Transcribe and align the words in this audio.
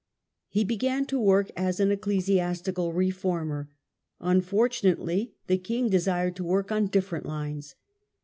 He 0.49 0.63
began 0.63 1.05
to 1.05 1.19
work 1.21 1.51
as 1.55 1.79
an 1.79 1.91
ecclesiastical 1.91 2.91
reformer. 2.91 3.69
Un 4.19 4.41
fortunately 4.41 5.35
the 5.45 5.59
king 5.59 5.89
desired 5.91 6.35
to 6.37 6.43
work 6.43 6.71
on 6.71 6.87
different 6.87 7.27
lines. 7.27 7.75